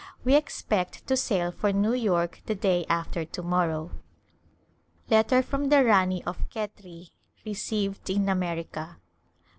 [0.25, 3.91] We expect to sail for New York the day after to morrow.
[5.11, 7.11] (Letter from the Rani of Khetri.—
[7.45, 8.97] Received in America.)